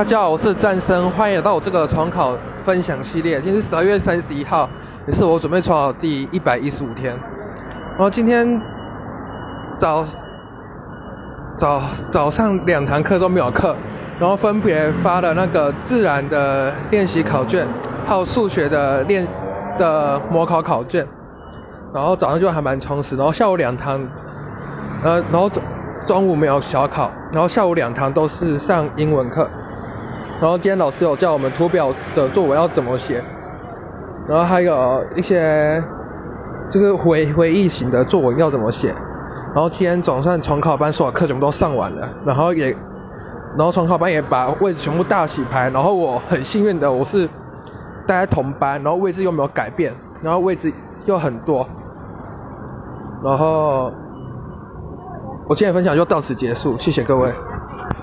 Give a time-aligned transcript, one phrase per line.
[0.00, 3.38] 大家好，我是战生，欢迎来到我这个重考分享系列。
[3.42, 4.66] 今天是十二月三十一号，
[5.06, 7.14] 也是我准备重考第一百一十五天。
[7.90, 8.58] 然后今天
[9.78, 10.02] 早
[11.58, 13.76] 早早上两堂课都没有课，
[14.18, 17.68] 然后分别发了那个自然的练习考卷，
[18.06, 19.28] 还有数学的练
[19.78, 21.06] 的模考考卷。
[21.92, 24.00] 然后早上就还蛮充实，然后下午两堂，
[25.04, 25.62] 呃，然后中
[26.06, 29.46] 中午没有小考，然后下午两堂都是上英文课。
[30.40, 33.22] 然后今天老师有教我们图表的作文要怎么写，
[34.26, 35.82] 然后还有一些
[36.70, 38.94] 就是回回忆型的作文要怎么写。
[39.52, 42.70] 然后今天总算重考班所有课全部都上完了，然后也，
[43.58, 45.68] 然后重考班也把位置全部大洗牌。
[45.70, 47.28] 然后我很幸运的我是
[48.06, 50.72] 待在同班，然后位置又没有改变，然后位置
[51.04, 51.68] 又很多。
[53.22, 53.92] 然后
[55.48, 57.30] 我今天分享就到此结束，谢谢各位。